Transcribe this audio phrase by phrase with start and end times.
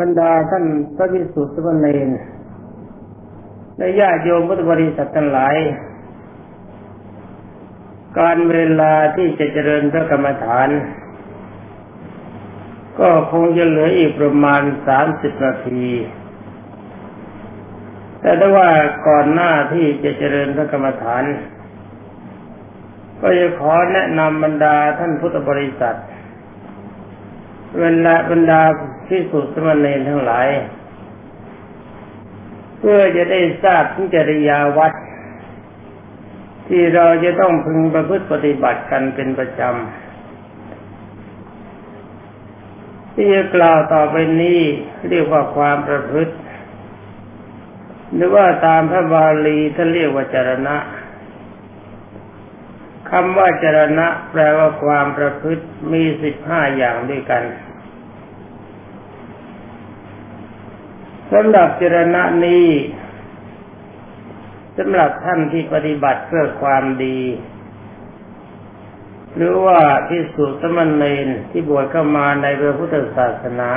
[0.00, 0.64] บรรดาท่าน
[0.96, 2.10] พระภิกษุสมณีน
[3.76, 5.56] และญาติโยมพุทธบริษัททั้งหลาย
[8.18, 10.68] การเวลาที่จะเจริญพระกรรมฐาน
[13.00, 15.84] ก็คงจะเหลืออีกประมาณสามสิบนาที
[18.20, 18.70] แต่ถ้าว่า
[19.08, 21.24] ก่อนหน้าที่จะเจริญพระกรรมฐาน
[23.20, 25.96] ก็จะขอแนะนำบรรดาท่านพุทธบริษัท
[27.80, 28.62] เวลาบรรดา
[29.10, 30.48] ที่สุดสมณีทั้งหลาย
[32.78, 34.92] เพื่อจะได้ทราบทุจริยาวัด
[36.68, 39.72] ที่เราจะต้องพึงประพฤติปฏิบัติกันเป็นประจำ
[43.14, 44.60] ที่จะกล่าวต่อไปนี้
[45.10, 46.34] เรียกว่าความประพฤติ
[48.14, 50.76] หรือว่าตามพระบาลีท่านเรียกว่าจรณะ
[53.10, 57.42] คำว่าจรณะแปลว่าความประพฤติมีสิบห้าอย่างด้วยกัน
[61.32, 62.66] สำหรับจรณะนี้
[64.78, 67.20] สำหรับท่านที่ปฏิบัติเพื่อความดี
[69.36, 73.70] หรือว่าที่สุสมณเณรที่บวชเข้ามาในพระพุทธศาสนา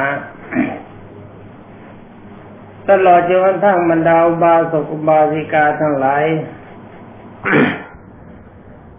[2.90, 6.26] ตลอดจนกระทั่งบรรดาบาสกุบาสิกาทั้งหลาย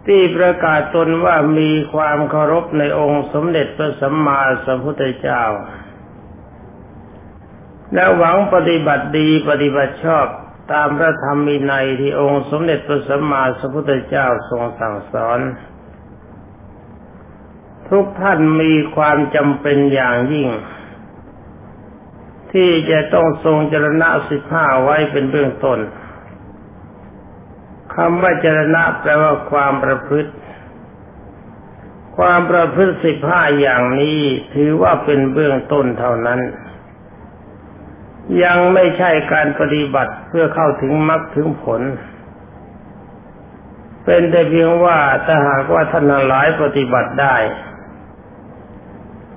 [0.07, 5.43] ที่ประกาศตนว่ามีความเคารพในองค์สมเด็จพระสัมมาสัมพุทธเจ้า
[7.95, 10.27] และหวังปฏิบัติดีปฏิบัติชอบ
[10.73, 15.41] ตามพระธรรมมีในที่องค์สมเด็จพระสัมมาสัมพุทธเจ้าทรงสั่งสอน
[17.89, 20.49] ทุกท่านมีความจำเป็นอย่างยิ่ง
[22.53, 25.79] ที่จะต้องทรงจรณะสิบห้าไว้เป็นเบื้องต้น
[27.95, 30.33] คำว่าจรณะแปลว่าความประพฤติ
[32.17, 34.21] ความประพฤติสิบห้าอย่างนี้
[34.55, 36.41] ถือว่าเป็นเบื้องต้นเท่านั้น
[38.45, 41.83] ยังไม่ใช่การปฏิบัติเพื่อเข้าถึงมรรคถึงผล
[44.05, 47.37] เป็นแต่เพียงว่าถ้าหากว่าท่านหลายปฏิบัติได้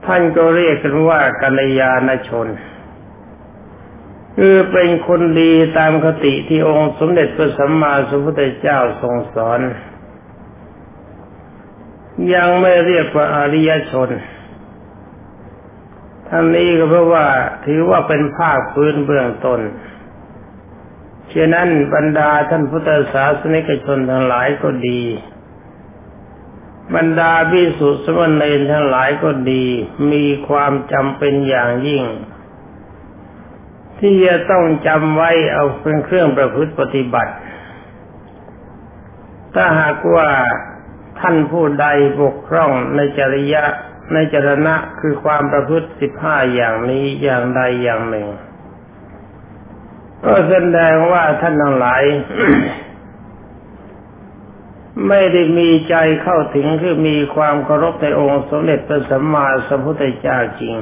[0.06, 2.48] ท่านก็เรียกกันว่ากัลยาณชน
[4.38, 9.60] คือเป็นคนดีตามคติที่องค์สมเด็จพระสัมมาสัมพุทธเจ้าทรงสอน
[12.34, 14.10] ยังไม่เรียกว่าอริยชน
[16.30, 17.26] ทั้งนี้ก็เพราะว่า
[17.66, 19.60] ถือว่าเป็นภาคพื้นเบื้องต้น
[21.34, 25.02] ฉะนั้นบรรดาท่านพุทธศาสนิกชนทั้งหลายก็ดี
[26.96, 29.66] บรรดาพิสุสมณีทั้งหลายก็ดี
[30.12, 32.04] มีความจำเป็นอย่างยิ่ง
[34.00, 37.34] ที่จะต้องจำไว้เอาเป็นเครื่องประพฤติปฏิบัติ
[39.56, 40.30] ถ้าหากว่า
[41.20, 41.86] ท่านผู้ใด
[42.20, 43.64] บกพร่องในจริยะ
[44.14, 48.28] ในจรณะคือความประพฤติสิบห้าอย่างนี้อย่างใดอย่างหนึ่ง
[50.26, 52.04] ก็แสดงว่าท่านทั้งหลาย
[55.08, 60.76] ไม่ได้มีใจเข้าถึงคือมีความเคารพในองค์สมเด็จพระสัมมาสัมพุทธเจ้าจริง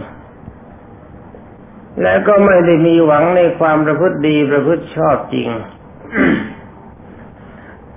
[2.01, 5.49] และก็ไม่ได้มีหวังในความประพฤติดีประพฤติชอบจริง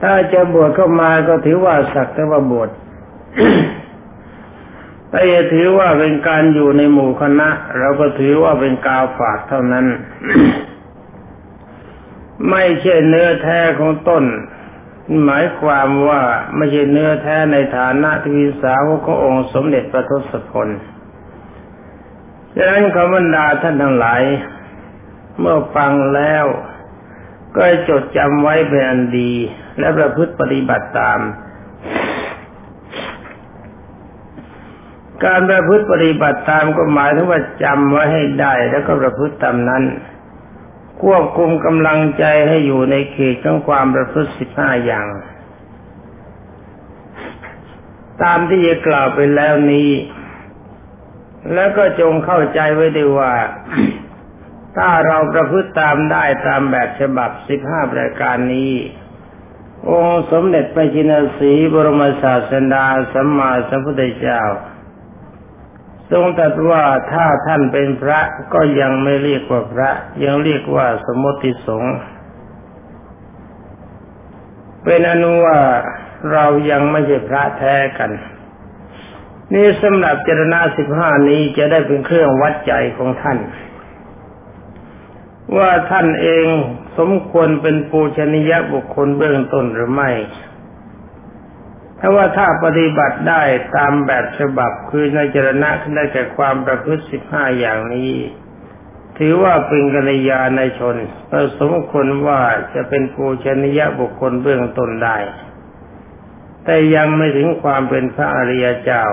[0.02, 2.70] ถ้าจะบวชเข้ามาก็ถือว่าสักแต่ว่าบวช
[5.16, 7.48] ถ้าจะถือว่าเป็นการอยู่ในหมู่คณะ
[7.78, 9.86] เราก็ถือว่าเป็นกาวฝากเท่านั้น
[12.50, 14.25] ไม่ใช่เนื้อแท้ของต้น
[15.25, 16.22] หมายความว่า
[16.56, 20.69] ไม่ใช่เนื้อแท้ในฐานะที่สาวกขององค์สมเด็จพระทศพล
[22.56, 24.22] ดังนั้นขบรรดาท่านทั้งหลาย
[25.38, 26.44] เมื่อฟังแล้ว
[27.56, 29.32] ก็จดจำไว้เป็นอันดี
[29.78, 31.20] และประพฤติปฏิบัติตาม
[35.24, 39.84] การประพฤติปฏิบัติตามก็หมายถึงว่าจำไว้ให้ได้แล้วก็ประพฤติตามนั้น
[41.02, 45.06] ควบคุมกำลังใจให้อยู่ในเขตของความประพฤติสิบห้าอย่าง
[48.22, 49.90] ตามที่จะกล่าวไปแล้วนี้
[51.54, 53.34] แล้วก็จงเข้าใจไว้ด้วยว่า
[54.76, 58.72] ถ้าเราประพฤติตามได้ตามแบบฉบับสิบห้าประการนี้
[59.88, 64.43] องค์สมเด็จพระจินสีบรมศาสดาสัมมาสัมพุทธเจ้า
[66.12, 68.20] ทรงตรัสว่าถ้าท่านเป็นพระ
[68.54, 69.90] ก็ยังไม่เรียกว่าพระ
[70.24, 71.94] ยังเรียกว่าสมมติสงฆ์
[74.84, 75.58] เป็นอนุว่า
[76.32, 78.10] เรายังไม่ใช่พระแท้กัน
[79.54, 83.38] นี่สำหรับเจรณาสิบห้านี้จะได้เป็นเครื่องวัดใจของท่าน
[85.56, 86.46] ว่าท่านเอง
[86.98, 90.10] สมควรเป็นปูชนียบุคคลเบื้องต้นหรือไม่
[92.06, 93.42] ถ้าว่าถ้าปฏิบัติได้
[93.76, 98.12] ตามแบบฉบับคือในจรณะได้แก่ความประพฤติสิบห้าอย่างนี้
[99.18, 100.96] ถือว่าเป็นกัลยาณชน
[101.30, 102.40] ประสมคนว่า
[102.74, 105.18] จะเป็นปูชนียบุคคลเบื้องต้นได้
[106.64, 109.04] แต่ยังไม่ถึงความเป็นพระอริยเจ้า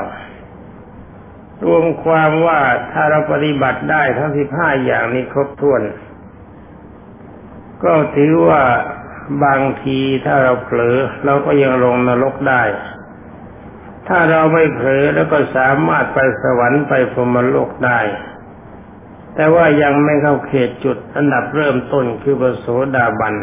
[1.64, 2.62] รวมความว่า
[2.92, 5.82] ถ้าเราปฏิบัติได้ทั้งสิบห้าอย่างนี้ครบถ้วน
[7.84, 8.62] ก็ถือว่า
[9.44, 12.64] บางทีถ้าเราเผลอเราก็ยังลงนรกได้
[14.08, 18.00] ถ้าเราไม่เผลอแล้วก็สามารถไปสวรรค์ไปพรหมโลกได้
[19.36, 23.36] แต่ว่ายังไม่เข้าเขตจุดอันดับเริ่มต้นคือปโสดาบัน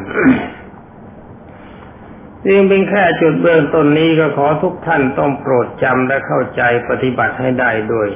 [2.48, 8.08] ยิ่งเป็นแค่จุดเบื้องต้นนี้ก็ขอทุกท่านต้องโปรดจำและเข้าใจปฏิบัติให้ได้ด้วย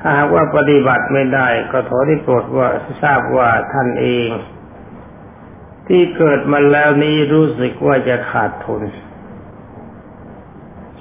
[0.00, 2.68] ถ้าหากว่าปฏิบัติไม่ได้ ก็ขอที่โปรดว่า
[3.02, 4.28] ทราบว่าท่านเอง
[5.92, 8.82] ที่เกิดมาแล้วนี้รู้สึกว่าจะขาดทุน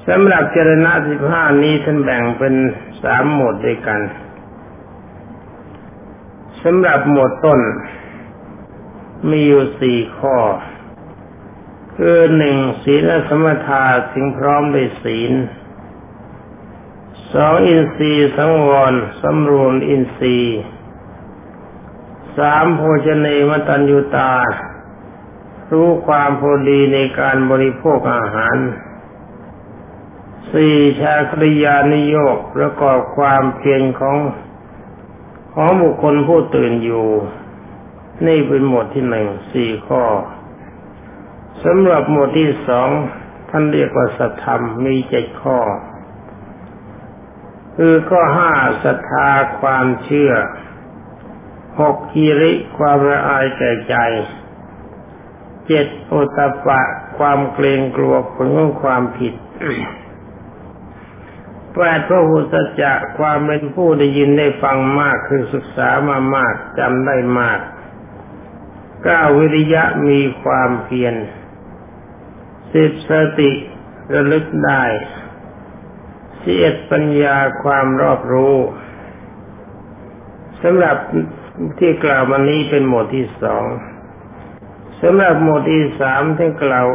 [0.08, 2.54] สำหรับเจรณะสิบห้านี้ท่านแบ่งเป็น
[3.04, 4.02] สามหมวดด้วยกัน
[6.64, 7.60] สำหรับหมวดต้น
[9.30, 10.38] มีอยู่สี่ข้อ
[11.96, 13.84] คือหนึ่งศีลสมถะ
[14.14, 15.34] ถึงพร้อมด้วยศีล
[17.34, 20.60] สองอินทรีย์สังวรสำรวมอินทรีย์
[22.38, 24.34] สามโภชเนมตัญญูตา
[25.72, 28.58] รู้ความพอดีในการบริโภคอาหาร
[30.52, 34.18] สี่ชาคริยานิโยกประกอบความเพียรของ
[35.54, 37.08] ของบุคคลผู้ตื่นอยู่
[38.28, 40.04] นี่เป็นหมวดที่หนึ่งสี่ข้อ
[41.64, 42.90] สำหรับหมวดที่สอง
[43.50, 45.58] ท่านเรียกว่าสัทธรรมมีเจ็ดข้อ
[47.76, 48.52] คือข้อห้า
[48.84, 49.30] ศรัทธา
[49.60, 50.32] ความเชื่อ
[51.80, 53.96] หกคีริความละอายแก่ใจ
[55.70, 56.82] เจ็ดโอตปะ
[57.18, 59.34] ความเกรงกลัวผลของความผิด
[61.74, 67.60] แปดพระหุสัจจะความเป็นผู้ได้ยินได้ฟังมากคือศึกษามามากจำได้มาก
[69.04, 71.16] เก้าวิริยะมีความเพียร
[72.74, 73.52] สิบสติ
[74.14, 74.84] ระลึกได้
[76.42, 78.56] สิเอ็ดปัญญาความรอบรู้
[80.62, 80.98] สำหรับ
[81.80, 83.66] ที่กล่าวมานี้เป็นหมวดที่สอง
[85.02, 86.88] สำหรับหมวดที่สามท่านกล่าว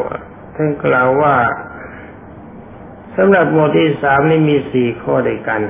[0.57, 1.37] ท่านกล่าวว่า
[3.17, 5.63] สำหรับหมวดที่สามนี่มีสี่ข้อด้วยกัน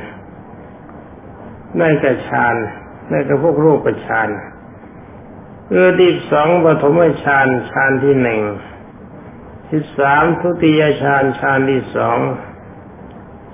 [1.78, 2.54] ได้กระชาน
[3.10, 4.28] ได้กับพวกรูปประชาน
[5.70, 8.42] เออดีสองปฐมฌานฌานที่หนึ่ง
[9.72, 12.18] สิบสามทุติยฌานฌานที่สอง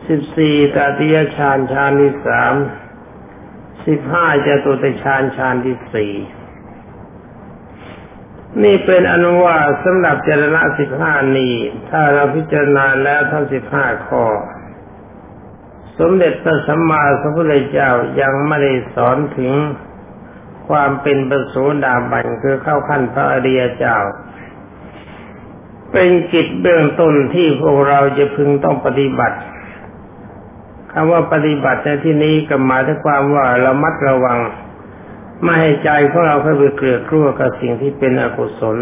[0.09, 2.55] สิบสี่ตติยฌานฌานที่สาม
[3.87, 6.13] สิบห้าจตุตฌานฌานที่สี่
[8.63, 11.55] นี่เป็นอนุวาสำหรับเจรณะสิบห้านี้
[11.91, 14.25] ถ้าเราพิจารณาแล้วทั้งสิบห้าข้อ
[15.99, 19.53] สมเด็จพระสัมมาสัมพุทธเจ้ายังไม่ได้สอนถึง
[20.69, 23.97] ความเป็นประสูดาบันคือเข้าขั้นพระอริยเจ้า
[25.93, 29.39] เป็นกิจเบื้องต้นที่พวกเราจะพึงต้องปฏิบัติ
[30.93, 34.39] คำว่าปฏิบัติในที่นี้ก็หมายถึงความว่าเรามัดระวัง
[35.43, 38.79] ไม่ให้ใจของเราเข้าไปเกลือกลัวกับสิ่งที่เป็นอกุศล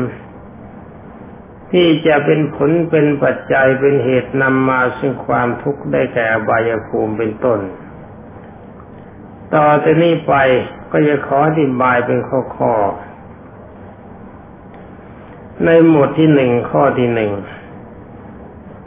[1.73, 7.61] ที่จะเป็นผลเป็นปัจจัยเป็นเหตุนำมาซึ่งความทุกข์ได้แก่บายภูมิเป็นต้น
[9.55, 10.35] ต่อจากนี้ไป
[10.93, 17.33] ก็จะขออธิบายเป็นข้อๆในหมวดที่หนึ่งข้อที่หนึ่ง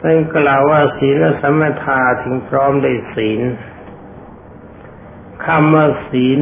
[0.00, 3.40] ท่านกล่าวว่าศีลสมถาถึงพร้อมได้ศีล
[5.44, 6.38] คำว่าศีล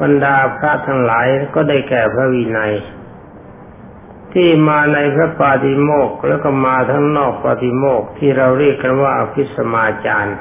[0.00, 2.72] บรรดาพระทั้งหลายก็ได้แก่พระวินัย
[4.32, 10.38] ที่มาในพระปาติโมกแล้วก็มาทั้งนอกปาติโมกที่เราเรียกกันว่าอภิสมาจารย์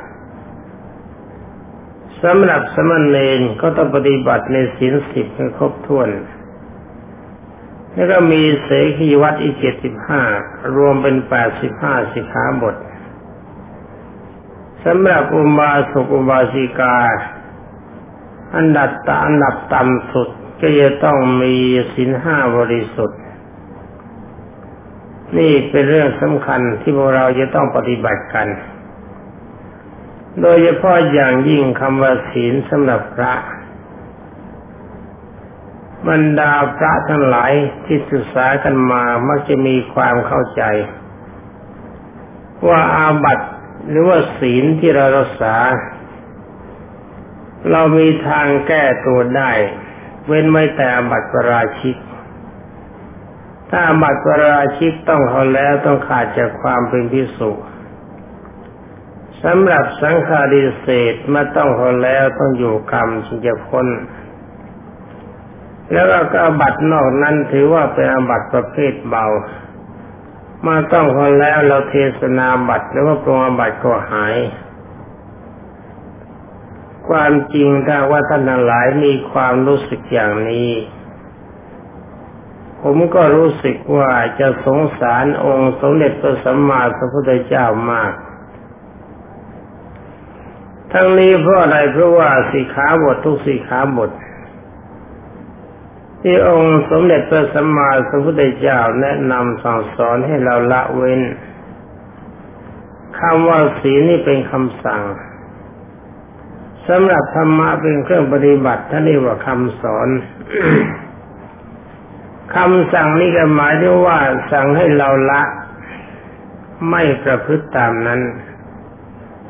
[2.24, 6.10] สำหรับสมณเณรก็ต้องปฏิบัติในศีลสิบให้ครบถ้วน
[7.94, 10.22] แล้วก็มีเสขีวัดอีกเจ็ดสิบห้า
[10.76, 12.76] รวมเป็นแปดสิบห้าสิขาบท
[14.86, 16.98] สำหรับอุบาสกอุบาสิกา
[18.56, 20.30] อันดับตอันดับต่ำสุด
[20.62, 21.54] ก็จะต้องมี
[21.94, 23.20] สินห้าบริสุทธิ์
[25.38, 28.48] นี่เป็นเรื่องสำคัญที่พวกเราจะต้องปฏิบัติกัน
[30.42, 33.34] โดยเฉพาะอย่างยิ่งคำว่าศีลสำหรับพระ
[36.10, 37.52] บรรดาพระทั้งหลาย
[37.86, 40.64] ที่ศึกษากันมามักจะมีความเข้าใจ
[42.68, 43.40] ว่าอาบัต
[43.90, 45.56] หรือว่าศีลที่เรารักษา
[47.72, 49.52] เรามีทางแก้ตัวได้
[50.28, 51.98] เว้นไม่แต่บัตรปราชิก
[53.72, 57.52] ถ้าบัตรปราชิกต้องเขาแล้วต้องขาดจากความเป็นพิสุ
[59.44, 63.88] สำหรับสังฆาริเศษมื่อต้องเขาแล้วต้องอยู่กรรมจึงจะพ้น
[65.92, 69.26] แล้วก็อาบัตนอกนั้นถือว่าเป็นอาบัตประเภทเบา
[70.66, 74.36] มาต้องคนแล้วเราเทศนาบัตรแล้วว่าปรงอาบัตก็หาย
[77.08, 80.72] ความจริงถ้าว่าท่านหลายมีความรู้สึกอย่างนี้
[82.82, 88.14] ผมก็รู้สึกว่าจะสงสารองค์สมเด็จพระสัมมาสัมพุทธเจ้ามาก
[90.94, 94.12] ทั้งนี้เพราะอะไรเพราะว่าสิขาบททุกสิขาบท
[96.22, 101.22] ที่องค์สมเด็จพระสัมมาสัมพุทธเจ้าแนะนำสั่งสอนให้เราละเว้น
[103.20, 105.04] คำว่าศีลนี่เป็นคำสั่ง
[106.90, 110.10] สำหรับธรรมะเป็นเครื่องปฏิบัติท่านเรียกว่าคำสอน
[112.56, 114.18] คำสั่งนี่ก็หมายถึงว่า
[114.52, 115.42] สั่งให้เราละ
[116.90, 118.22] ไม่ประพฤติตามนั้น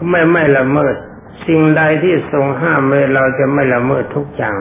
[0.10, 0.96] ไม่ไม่ละเมิด
[1.46, 2.82] สิ่งใดที่ทรงห้าม
[3.14, 4.56] เราจะไม่ละเมิดทุกอย่าง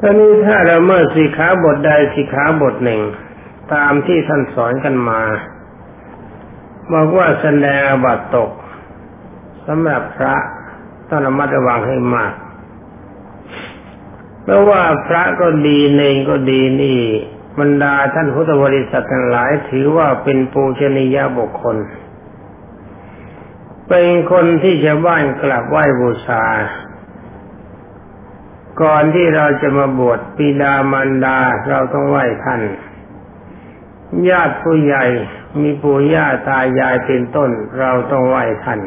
[0.00, 3.00] ท่านี้ถ้าเราเมื่อสิขาบทใดสิขาบทหนึ่ง
[3.74, 5.20] ตามที่ท่านสอนกันมา
[6.92, 8.50] บอกว่าแสดงอบัตตก
[9.66, 10.36] สำหรับพระ
[11.08, 12.32] ต้องระมัดระวังให้มาก
[14.42, 17.00] เพราะว่าพระก็ดีเนงก็ดีนี่
[17.60, 21.76] บรรดาท่านพุทธบริษัททั้งหลายถือว่าเป็นปูชนียบุคคล
[23.88, 26.44] เป็นคนที่ชาวบ้านกราบไหว้บูชา
[28.82, 31.38] ก่อนที่เราจะมาบวชปิดามารดา
[31.68, 32.60] เราต้องไหว้ท่าน
[34.28, 35.04] ญาติผู้ใหญ่
[35.60, 38.80] มีปู่ย่าตายายเป็นต้น เราต้องไหว้ท่าน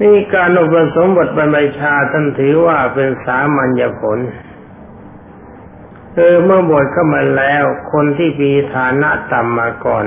[0.00, 4.18] นี่การอุปสมบทบรรพชาท่านถือว่าเป็นสามัญญผล
[6.14, 10.06] คือเมื่อบวชเข้ามาแล้ว คนที่มีฐานะต่ำมาก่อน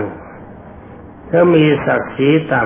[1.29, 2.63] ถ้ามีศักดิ์ศรีต่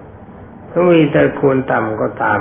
[0.00, 2.40] ำถ้ามีตระกูลต่ำก็ตาม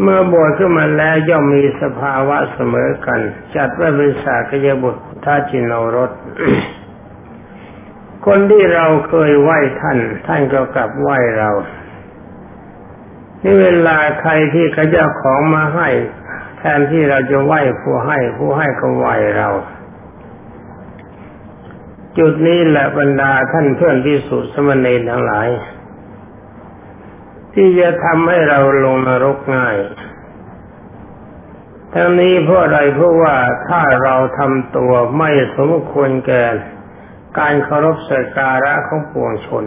[0.00, 3.20] เมื่อบวชขึ้นมาแล้วย่อมมีสภาวะเสมอกัน
[3.56, 6.10] จัดว่าเป็นสากยบุตรท่าจินรส
[8.26, 11.50] คนที่เราเคยไหว้ท่าน ท่านก็กลับไหว้เรา
[13.42, 15.88] นี่เวลาใครที่เขาจะของมาให้
[16.58, 19.48] แทนที่เราจะไหว้ผู้ให้ ผู้ให้ก็ไหว้เรา
[22.18, 25.48] จุดนี้แหละบรรดาท่านเพื่อนที่สุดสมณีทั้งหลาย
[27.54, 29.76] ที่จะทำให้เราลงนรกง่าย
[31.94, 33.36] ทั้งนี้เพราะอะไรเพราะว่า
[33.68, 36.44] ถ้าเราทำตัวไม่สมควรแก่
[37.38, 39.64] การเคารพสักการะของปวงชน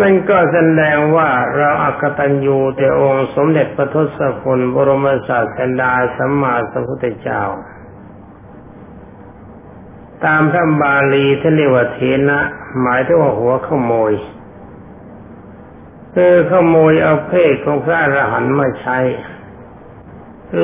[0.00, 7.42] นั่นก็แสดงว่าเราอักตันยูแต่องค์สมเด็จพระทศพลบรมศาสดาสัมมาสัมพุทธเจ้า
[10.24, 12.40] ตามพระบาลีท่านเรียกว่าเทนะ
[12.82, 14.12] หมายถึงว่าหัวขโมย
[16.14, 18.98] คือขโมยเอาเพศของพระอรหันต์มาใช้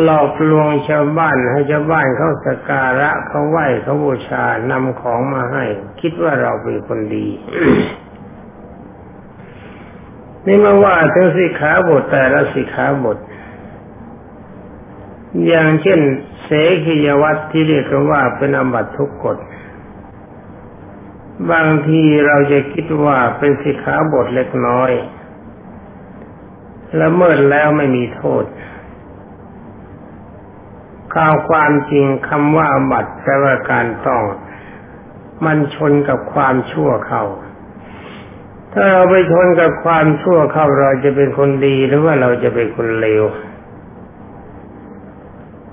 [0.02, 5.64] หลอกลวงชาวบ้านให้ชาวบ้านเขาสการะเขาไหว้เขาบูชานำของมาให้
[6.00, 7.26] คิดว่าเราเป็นคนดี
[10.46, 13.18] นี่มาว่าถึงสิขาบทแต่ละสิขาบท
[15.46, 16.00] อย่างเช่น
[16.44, 16.50] เส
[16.84, 19.38] ขียวัตที่เรียกว่าเป็นอบัตทุกกฎ
[21.50, 24.92] บางทีเราจะคิดว่าเป็นสิขาบทเล็กน้อย
[27.02, 28.44] ละเมิดแล้วไม่มีโทษ
[31.14, 34.22] ข่าวความจริงคำว่าบัตรแปลว่าการต้อง
[35.44, 37.22] มันชนกับความชั่วเขา
[38.74, 43.24] ถ้าเราไปชนกับความชั่วเข้าเราจะเป็นคนดีหรือว่าเราจะเป็นคนเลว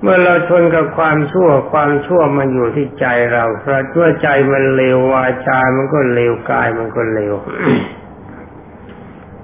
[0.02, 7.34] เมื่อเราชนกับความชั่วความชั่วมันอยู่ที่ใจเรา เพราะชั่วใจมันเลววาจา มันก็เลวกายมันก็เลว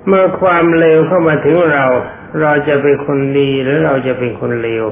[0.07, 1.85] เมื่อความเลวเข้ามาถึงเรา
[2.41, 4.85] เราจะเป็นคนดีหรือเราจะเป็นคนเลว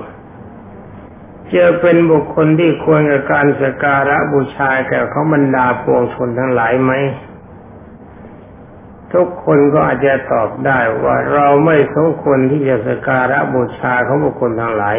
[1.55, 6.91] จะเป็นบุคคลที่ควรกับการสกการะบูชาแก่เขาบรรดาปวงชนทั้งหลายไหม
[9.13, 14.97] ทุกคนก็อาจจะตอบได้ว่าเราไม่สมควรที่จะสการะบูชาของบุคคลทั้งหลาย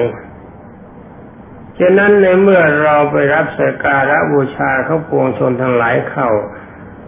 [1.78, 6.28] ฉะนั้นในเมื่อเราไปรับสการะบูชาเขาปวงชนทั้งหลายเข้า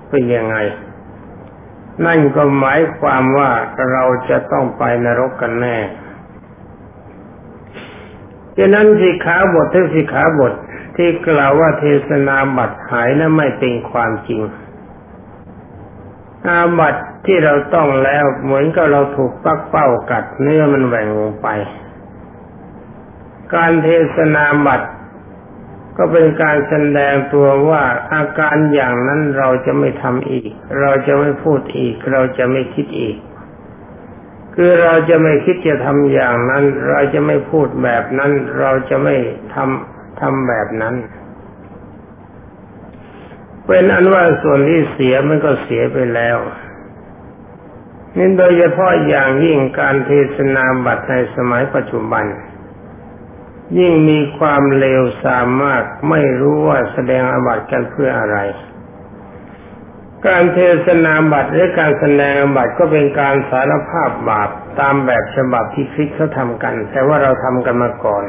[0.09, 0.57] เป็นยังไง
[2.07, 3.51] นั่นก็หมายความว่า
[3.91, 5.79] เราจะต้องไปนรกกันแน่
[8.59, 10.53] ฉะนั้นสิขาบททั้งสิขาบท
[10.97, 14.41] ที่กล่าวว่าเทศนาบัตรหายนั้นไม่เป็นความจริง
[16.47, 16.95] อาบัต
[17.27, 21.49] ที่เราต้องแล้วเหมือนกับเราถูกปักเป้ากัดเนื้อมันแหว่งลงไป
[23.55, 24.81] การเทศนาบัต
[25.97, 27.83] ก็เป็นการแสดงตัวว่า
[28.13, 33.17] อาการอย่างนั้นเราจะไม่ทำอีก เราจะไม่พูดอีก เราจะไม่คิดอีก
[34.55, 39.15] คือเราจะไม่คิดจะทำอย่างนั้น เราจะไม่พูดแบบนั้น เราจะไม่
[39.55, 40.95] ทำทำแบบนั้น
[43.67, 46.39] เป็นอันว่าส่วนที่เสียมันก็เสียไปแล้ว
[48.17, 52.25] นี่โดยเฉพาะอย่างยิ่งการเทศนาบัตรในสมัยปัจจุบัน
[53.79, 58.39] ยิ่งมีความเลวทรามมากไม่รู้ว่าแสดงอบัติกันเพื่ออะไร
[60.27, 64.51] การเทศนาบัตรหรือการแสดงอบัตก็เป็นการสารภาพบาป
[64.81, 68.25] ตามแบบฉบับที่คริสเขาทำกัน แต่ว่าเราทำกันมาก่อน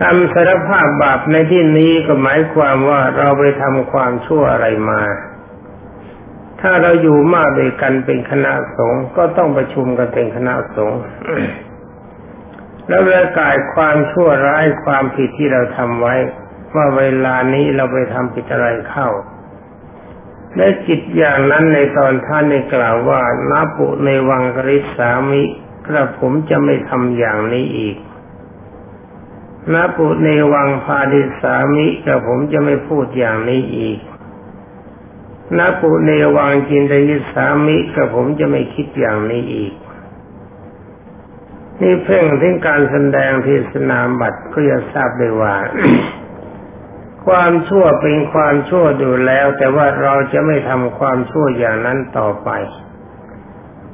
[0.00, 5.02] คำสารภาพบาปในที่นี้ก็หมายความว่าเราไปทำความชั่วอะไรมา
[6.60, 11.00] ถ้าเราอยู่มากด้วยกันเป็นคณะสงฆ์ก็ต้องประชุมกันเป็นคณะสงฆ์
[12.88, 16.14] แล้วประกาศความชั่วร้ายความผิดที่เราทำไว้
[16.74, 19.08] ว่าเวลานี้เราไปทำผิดอะไรเข้า
[20.56, 25.42] และจิตอย่างนั้นในตอนท่านในกล่าวว่านาปุในวังกริสามิ
[25.86, 27.96] กระผมจะไม่ทำอย่างนี้อีก
[29.72, 33.98] นาปุในวังพาดิสามิกระผมจะไม่พูดอย่างนี้อีก
[35.56, 39.72] นาปุเนวังจินตยิสามิกับผมจะไม่คิดอย่างนี้อีก
[41.80, 45.56] นี่เพ่งถึงการแสดงเทศนามบัตรก็จะทราบได้ว่า
[47.26, 52.50] ความชั่วเป็นความชั่วดูแล้ว แต่ว่าเราจะไม่ทำความชั่วอย่างนั้นต่อไป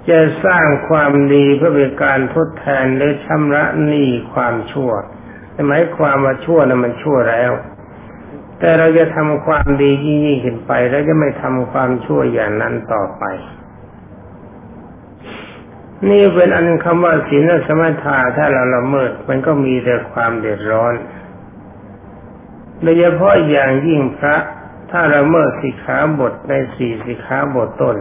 [0.08, 4.92] จะสร้างความดีเพื่อเป็นการทดแทนหรือชำระหนี้ความชั่ว
[5.68, 7.52] หมายความว่าชั่วนั้นมันชั่วแล้ว
[8.58, 13.24] แต่เราจะทำความดียิ่งๆขึ้นไป แล้วจะไม่ทำความชั่วอย่างนั้นต่อไป
[16.10, 20.94] นี่เป็นอันคำว่าศีลสมาทาถ้าเราละเมิด มันก็มีแต่ความเดือดร้อน
[22.82, 24.36] โดยเฉพาะอย่างยิ่งพระ
[24.90, 27.96] ถ้าละเมิดสิกขาบทในสี่สิกขาบทต้น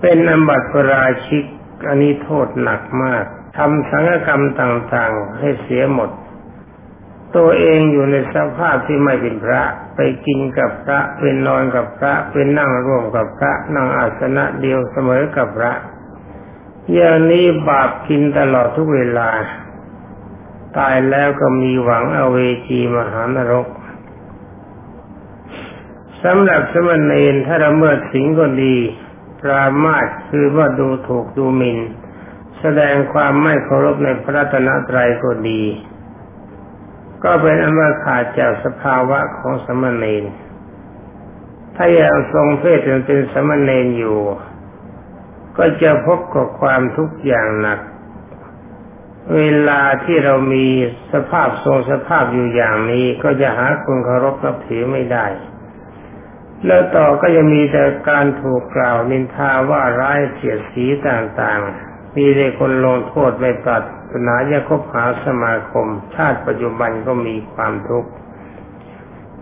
[0.00, 1.44] เป็นอบัติราชิก
[1.88, 3.24] อันนี้โทษหนักมาก
[3.56, 6.10] ทำสังฆกรรมต่างๆ ให้เสียหมด
[7.36, 9.62] ตัวเองอยู่ในสภาพที่ไม่เป็นพระ
[9.96, 15.72] ไปกินกับพระเป็นนอนกับพระเป็นนั่งร่วมกับพระนั่งอาสนะเดียวเสมอกับพระ
[16.92, 19.30] อย่างนี้บาปกินตลอดทุกเวลา
[20.76, 23.68] ตายแล้วก็มีหวังอเวจีมหานรก
[26.22, 28.76] สำหรับสมณเณรถ้าละเมิดสิ่งก็ดี
[29.40, 31.78] ปรามาสคือว่าดูถูกดูหมิน่น
[32.66, 35.62] สดงความไม่เคารพในพระรัตนตรัยก็ดี
[37.24, 40.24] ก็เป็นอันว่าขาดจากสภาวะของสมณเณร
[41.76, 44.18] ถ้ายังทรงเพศเป็นสมณเณรอยู่
[45.58, 47.80] ก็จะพบกับความทุกข์อย่างหนัก
[49.36, 50.66] เวลาที่เรามี
[51.12, 55.26] สภาพทรงสภาพอยู่อย่างนี้ ก็จะหาคุณเคารพนับถือไม่ได้
[56.66, 61.85] แล้วต่อก็จะมีแต่การถูกกล่าวนินทาว่าร้ายเสียดสีต่างๆ
[62.16, 63.84] มีแต่คนลงโทษไม่ปรัด
[64.26, 68.10] นาจะคบหาสมาคม ชาติปัจจุบันก็มีความทุกข์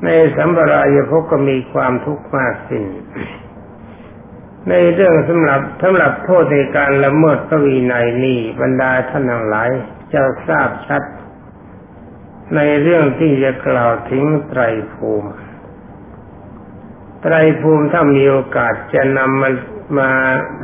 [0.05, 2.85] ในสัมปรายภพก็มีความทุกข์มากสิ้น
[4.69, 9.71] ในเรื่องสำหรับสำหรับโทษในการละเมิดพระวีนัยนี้บรรดาท่านทั้งหลาย
[10.13, 11.03] จะทราบชัด
[12.57, 15.31] ในเรื่องที่จะกล่าวถึงไตรภูมิ
[17.23, 19.51] ไตรภูมิถ้ามีโอกาสจะนำมา
[19.99, 20.11] มา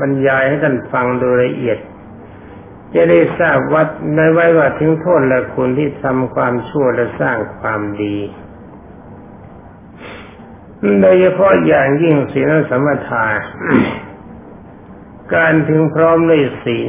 [0.01, 1.79] บรรยายให้ท่านฟังโดยละเอียด
[2.95, 8.17] จะได้ทราบวัดในไว้ว่าถึงโทษและคุณที่ทำความชั่วและสร้างความดี
[11.01, 13.27] โดยเฉพาะอย่างยิ่งศีลสมถะ
[15.35, 16.89] การถึงพร้อมด้วยศีล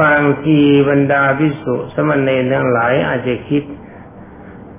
[0.00, 3.62] บางทีบรรดาพิสุสมณเณรทั้งหลายอาจจะคิด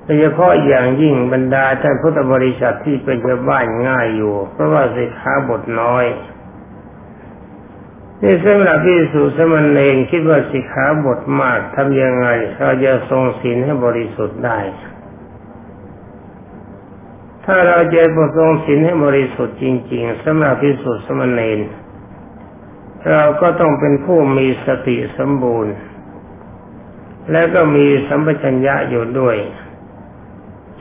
[0.04, 6.06] โดยเฉพาะอย่างยิ่งบรรดาท่านพุทธบริษัทที่เป็นชาวบ้านง่ายอยู่ เพราะว่าสิกขาบทน้อย
[8.24, 12.28] นี่สำหรับที่สุสมณเองคิดว่าสิกขาบทมากทำยังไง
[12.60, 14.60] เราจะทรงศีลให้บริสุทธิ์ได้
[17.46, 21.60] ถ้าเราจะประทรงศีลให้บริสุทธิ์จริง ๆสำหรับที่สุสมณเณร
[23.10, 25.74] เราก็ต้องเป็นผู้มีสติสมบูรณ์
[27.32, 29.38] และก็มีสัมปชัญญะอยู่ด้วย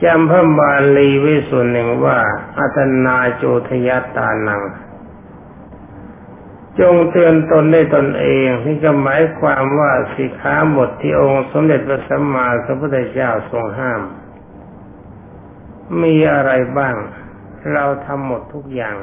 [0.03, 2.17] จำพระบาลีไว้ส่วนหนึ่งว่า
[2.57, 4.61] อัตนาโจทยตานัง
[6.79, 14.01] จงเตือนตนได้ตนเองนี่ก็หมายความว่าสิขาบทที่องค์สมเด็จพระสัมมาสัมพุทธเจ้าทรงห้าม
[16.01, 16.95] มีอะไรบ้าง
[17.73, 18.97] เราทำหมดทุกอย่าง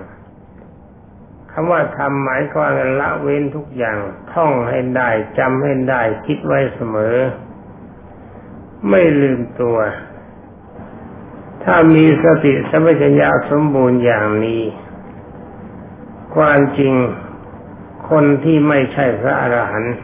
[1.52, 3.98] คำว่าทำหมายความละเว้นทุกอย่าง
[4.32, 7.16] ท่องให้ได้จำให้ได้คิดไว้เสมอ
[8.90, 9.78] ไม่ลืมตัว
[11.64, 14.62] ถ้ามีสติสัมปชัญญะสมบูรณ์อย่างนี้
[16.36, 16.94] ความจริง
[18.08, 19.96] คนที่ไม่ใช่พระอรหันต์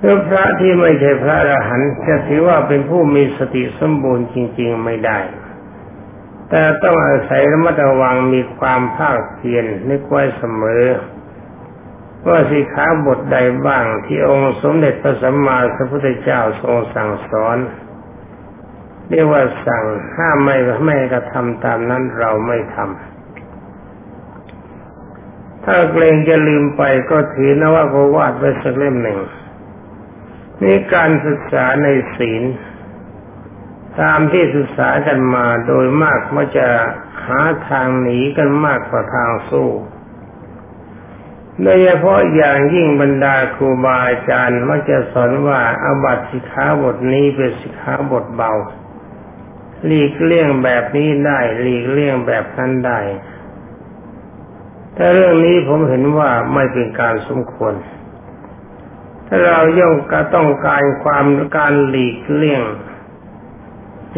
[0.00, 5.18] หรือพระที่ไม่ใช่พระอรหันต์จะถือว่าเป็นผู้มีสติสมบูรณ์จริง ๆไม่ได้
[6.48, 10.84] แต่ต้องอาศัยระมัดระวังมีความภาคเพียรนึกไว้เสมอ
[12.28, 17.58] ว่าสิขาบทใดบ้างที่องค์สมเด็จพระสัมมาสัมพุทธเจ้าทรงสั่งสอน
[19.08, 19.84] เรียกว่าสั่ง
[20.16, 23.11] ห้ามไม่ไม่กระทำตามนั้นเราไม่ทำ
[25.64, 29.18] ถ้าเกรงจะลืมไปก็ถือนว่าโกวาดไว้สักเล่มหนึ่ง
[30.62, 32.42] นี่การศึกษาในศีล
[34.00, 36.68] ตามที่ศึกษากันมาโดยมากมันจะ
[37.26, 39.70] หาทางหนีกันมากกว่าทางสู้
[41.62, 48.52] โดยเฉพาะอย่างยิ่งบรรดาครูบาอาจารย์มักจะสอนว่าอาบัติสิกขาบทนี้เป็นสิกขาบทเบา
[49.86, 53.00] หลีกเลี่ยงแบบนี้ได้หลีกเลี่ยงแบบนั้นได้
[54.94, 57.74] แต่เรื่องนี้ผมเห็นว่าไม่เป็นการสมควร
[59.26, 61.24] ถ้าเราย่อมก็ต้องการความ
[61.56, 62.62] การหลีกเลี่ยง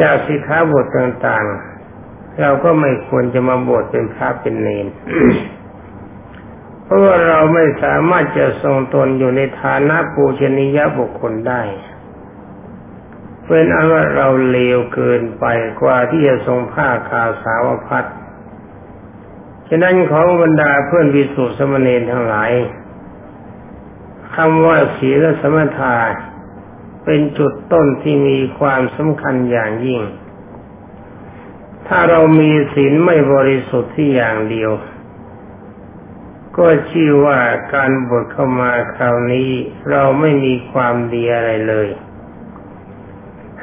[0.00, 4.86] จากสิขาบทต่างๆ เราก็ไม่ควรจะมาบวชเป็นพระเป็นเนร
[6.84, 11.62] เพราะว่าเราไม่สามารถจะทรงตนอยู่ในฐานะปูชนียบุคคลได้
[13.46, 15.44] เป็นอันว่าเราเลวเกินไป
[15.82, 18.04] กว่าที่จะทรงผ้าคาสาวพัด
[19.68, 22.52] ฉะนั้นของบรรดาเพื่อนวิสุทธิสมณีทั้งหลาย
[24.34, 25.96] คำว่าศีลสมถะ
[27.04, 30.02] เป็นจุดต้นที่มีความสำคัญอย่างยิ่ง
[31.86, 34.72] ถ้าเรามีศีลไม่บริสุทธิ์ที่อย่างเดียว
[36.56, 37.38] ก็ชื่อว่า
[37.74, 39.50] การบวชเข้ามาคราวนี้
[39.90, 41.88] เราไม่มีความดีอะไรเลย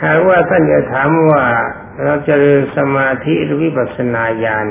[0.03, 1.43] หากว่าท่านจะถามว่า
[2.03, 4.67] เราจะเรียนสมาธิหรือวิปัสสนาญาณ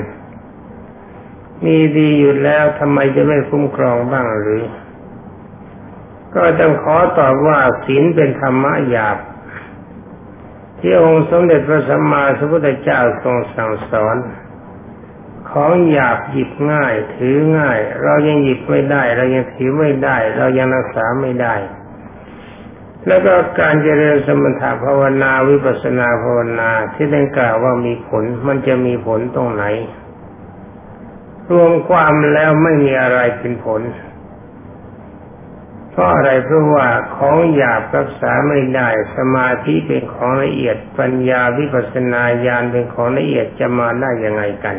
[1.65, 4.63] มีดีอยู่แล้วทำไมจะไม่คุ้มครองบ้างหรือ
[6.35, 9.17] ก็ต้องขอตอบว่าศีลเป็นธรรมะหยาบ
[10.79, 14.15] ที่องค์สมเด็จพระสัมมาสัมพุทธเจ้าทรงสั่งสอน
[15.51, 21.55] ของหยาบหยิบง่าย ถือง่าย เรายังหยิบไม่ได้ เรายังถือไม่ได้ เรายังรักษาไม่ได้
[23.07, 29.63] แล้วก็การเจริญสมถะภาวนาวิปัสนาภาวนาที่ได้กล่าวว่ามีผลมันจะมีผลตรงไหน
[31.51, 33.81] รวมความแล้วไม่มีอะไรเป็นผล
[35.91, 44.75] เพราะอะไรเพราะว่าของหยาบรักษาไม่ได้สมาธิเป็นของละเอียดปัญญาวิปัสนาญาณเป็นของละเอียดจะมาได้ยังไงกัน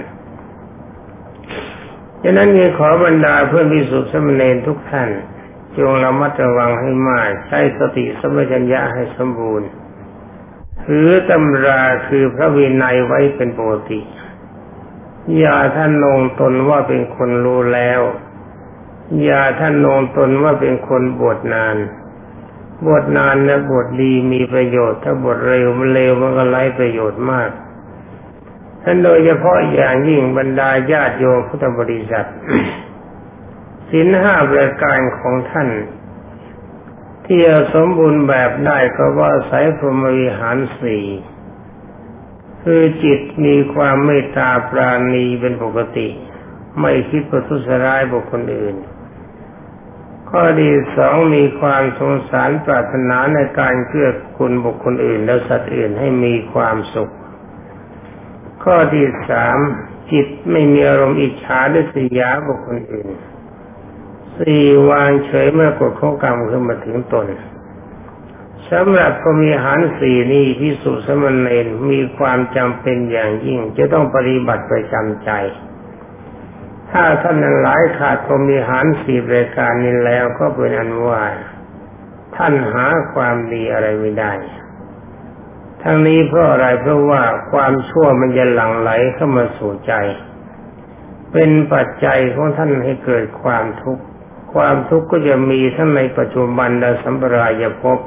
[2.22, 5.08] ฉะนั้นมีขอบรรดาเพื่อนพิสุทธิ์สมณีทุกท่าน
[5.76, 9.68] จงระมัดระวังให้มากใช้สติสมัชัญญะให้สมบูรณ์
[10.85, 14.00] ถือตำราคือพระวินัยไว้เป็นปกติ
[15.38, 18.00] อย่าท่านลงตนว่าเป็นคนรู้แล้ว
[19.22, 21.76] อย่าท่านลงตนว่าเป็นคนบวชนาน
[22.87, 27.50] บวชนานนะบวชดีมีประโยชน์ ถ้าบวชเร็วมันเร็วมันก็ไร้ประโยชน์มาก
[28.82, 32.28] ท่านโดยเฉพาะอย่างยิ่งบรรดาญาติโยมพุทธบริษัท
[33.90, 35.68] สินห้าประการของท่าน
[37.24, 41.04] ที่จะสมบูรณ์แบบได้ก็ว่าสายพรหมวิหารสี่
[42.62, 46.09] คือจิตมีความเมตตาปราณีเป็นปกติ
[46.81, 48.77] ไม่คิดประทุษร้ายบุคคลอื่น
[50.31, 57.12] ข้อที่สองมีความสงสารปรารถนาในการเกื้อคุณบุคคลอื่น และสัตว์อื่นให้มีความสุข
[58.64, 59.59] ข้อที่สาม
[60.12, 63.09] จิตไม่มีอารมณ์อิจฉาหรือสียาบุคคลอื่น
[64.38, 67.27] สี่วางเฉยเมื่อกฎขอกรรมขึ้นมาถึงตน
[68.70, 75.31] สำหรับพมีหารสี่นี้พิสุสมณเณรมีความจำเป็นอย่างยิ่ง จะต้องปฏิบัติไปจำใจ
[76.90, 81.22] ถ้าท่านหลายขาดพมีหารสี่รายการนี้แล้วก็เป็นอันว่า
[82.37, 84.33] ท่านหาความดีอะไรไม่ได้
[85.83, 87.22] ทั้งนี้เพราะอะไรเพราะว่า
[87.53, 89.94] ความชั่วมันจะหลั่งไหลเข้ามาสู่ใจ
[91.33, 94.05] เป็นปัจจัยของท่านให้เกิดความทุกข์
[94.55, 97.98] ความทุกข์ก็จะมีทั้งในปัจจุบันและสัมปรายภพ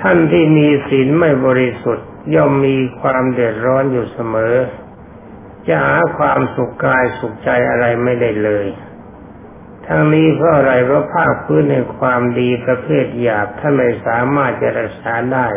[0.00, 4.54] ท่านที่มีศีลไม่บริสุทธิ์ ย่อมมีความเดือดร้อนอยู่เสมอ
[5.66, 8.66] จะหาความสุขกายสุขใจอะไรไม่ได้เลย
[9.86, 15.48] ทั้งนี้เพราะอะไรเพราะภาคพื้นในความดีประเภทหยาบท่านไม่สามารถจะรักษาได้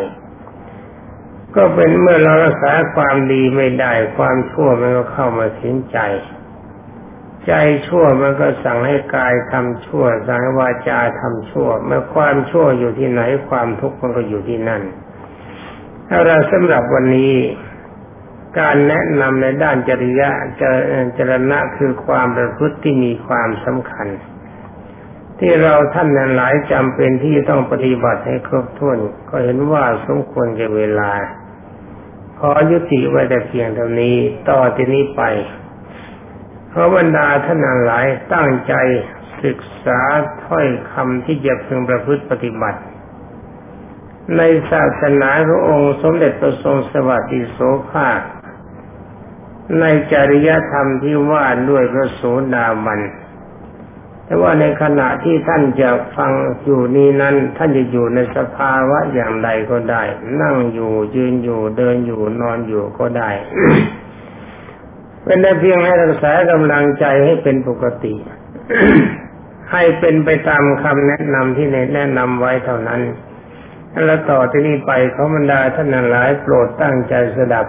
[1.55, 5.99] ก็เป็นเมื่อเรารักษาความดีไม่ได้ความชั่วมันก็เข้ามาถึงใจ
[7.47, 7.53] ใจ
[7.87, 14.81] ชั่วมันก็สั่งให้กายทำชั่ว สั่งให้วาจาทำชั่ว เมื่อความชั่วอยู่ที่ไหนความทุกข์มันก็อยู่ที่นั่น
[16.07, 17.33] ถ้าเราสำหรับวันนี้
[18.59, 20.29] การแนะนำในด้านจริยะ
[20.61, 20.63] จ
[21.17, 24.07] จรณะคือความประพฤติที่มีความสำคัญ
[25.39, 28.97] ที่เราท่านนั้นหลายจำเป็นที่ต้องปฏิบัติให้ครบถ้วน
[29.29, 31.11] ก็เห็นว่าสมควรแก่เวลา
[32.39, 34.15] ขอยุติไว้แต่เพียงเท่านี้
[34.49, 35.21] ต่อที่นี้ไป
[36.71, 38.73] เพราะบรรดาท่านอันหลายตั้งใจ
[39.43, 40.01] ศึกษา
[40.45, 42.79] ถ้อยคำที่จะพึงประพฤติปฏิบัติ
[44.37, 47.57] ในศาสนาขององค์สมเด็จพระทรงสวัสดิโส
[47.91, 48.19] ภาค
[49.79, 52.21] ในจริยธรรมที่ว่าด้วยพระโส
[52.55, 52.99] ดาบัน
[54.25, 56.31] แต่ว่าในขณะที่ท่านจะฟัง
[56.63, 60.03] อยู่นี้นั้น ท่านจะอยู่ในสภาวะอย่างใดก็ได้
[60.41, 63.29] นั่งอยู่ยืนอยู่เดินอยู่นอนอยู่ก็ได้
[65.25, 68.13] เป็นได้เพียงให้รักษากำลังใจให้เป็นปกติ
[69.71, 73.01] ให้เป็นไปตามคำแนะนำที่แนะนำไว้เท่านั้น
[74.05, 77.65] แล้วต่อที่นี้ไปขอบรรดาท่านหลายโปรดตั้งใจสดับ